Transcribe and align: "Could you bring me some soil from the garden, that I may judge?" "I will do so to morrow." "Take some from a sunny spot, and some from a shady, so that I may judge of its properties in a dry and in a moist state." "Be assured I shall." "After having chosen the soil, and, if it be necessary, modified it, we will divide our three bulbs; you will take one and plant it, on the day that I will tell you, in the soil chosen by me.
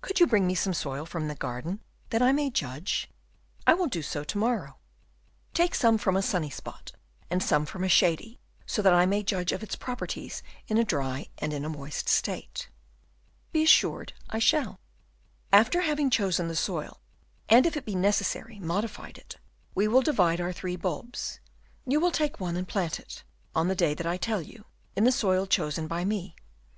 "Could 0.00 0.18
you 0.18 0.26
bring 0.26 0.46
me 0.46 0.54
some 0.54 0.72
soil 0.72 1.04
from 1.04 1.28
the 1.28 1.34
garden, 1.34 1.80
that 2.08 2.22
I 2.22 2.32
may 2.32 2.48
judge?" 2.48 3.10
"I 3.66 3.74
will 3.74 3.86
do 3.86 4.00
so 4.00 4.24
to 4.24 4.38
morrow." 4.38 4.78
"Take 5.52 5.74
some 5.74 5.98
from 5.98 6.16
a 6.16 6.22
sunny 6.22 6.48
spot, 6.48 6.92
and 7.28 7.42
some 7.42 7.66
from 7.66 7.84
a 7.84 7.88
shady, 7.90 8.40
so 8.64 8.80
that 8.80 8.94
I 8.94 9.04
may 9.04 9.22
judge 9.22 9.52
of 9.52 9.62
its 9.62 9.76
properties 9.76 10.42
in 10.68 10.78
a 10.78 10.84
dry 10.84 11.28
and 11.36 11.52
in 11.52 11.66
a 11.66 11.68
moist 11.68 12.08
state." 12.08 12.70
"Be 13.52 13.62
assured 13.64 14.14
I 14.30 14.38
shall." 14.38 14.80
"After 15.52 15.82
having 15.82 16.08
chosen 16.08 16.48
the 16.48 16.56
soil, 16.56 17.02
and, 17.50 17.66
if 17.66 17.76
it 17.76 17.84
be 17.84 17.94
necessary, 17.94 18.58
modified 18.60 19.18
it, 19.18 19.36
we 19.74 19.86
will 19.86 20.00
divide 20.00 20.40
our 20.40 20.54
three 20.54 20.76
bulbs; 20.76 21.40
you 21.84 22.00
will 22.00 22.10
take 22.10 22.40
one 22.40 22.56
and 22.56 22.66
plant 22.66 22.98
it, 22.98 23.22
on 23.54 23.68
the 23.68 23.76
day 23.76 23.92
that 23.92 24.06
I 24.06 24.12
will 24.12 24.18
tell 24.18 24.40
you, 24.40 24.64
in 24.96 25.04
the 25.04 25.12
soil 25.12 25.46
chosen 25.46 25.86
by 25.86 26.06
me. 26.06 26.34